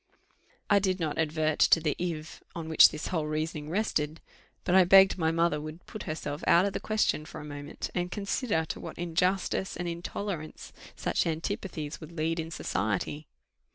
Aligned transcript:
I 0.67 0.79
did 0.79 0.99
not 0.99 1.19
advert 1.19 1.59
to 1.59 1.79
the 1.79 1.95
if, 1.99 2.41
on 2.55 2.67
which 2.69 2.89
this 2.89 3.09
whole 3.09 3.27
reasoning 3.27 3.69
rested, 3.69 4.19
but 4.63 4.73
I 4.73 4.83
begged 4.83 5.15
my 5.19 5.29
mother 5.29 5.61
would 5.61 5.85
put 5.85 6.01
herself 6.09 6.43
out 6.47 6.65
of 6.65 6.73
the 6.73 6.79
question 6.79 7.23
for 7.23 7.39
one 7.39 7.49
moment, 7.49 7.91
and 7.93 8.09
consider 8.09 8.65
to 8.65 8.79
what 8.79 8.97
injustice 8.97 9.77
and 9.77 9.87
intolerance 9.87 10.73
such 10.95 11.27
antipathies 11.27 12.01
would 12.01 12.13
lead 12.13 12.39
in 12.39 12.49
society. 12.49 13.27